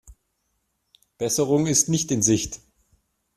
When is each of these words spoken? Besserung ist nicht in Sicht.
Besserung 1.19 1.67
ist 1.67 1.87
nicht 1.87 2.09
in 2.11 2.23
Sicht. 2.23 2.59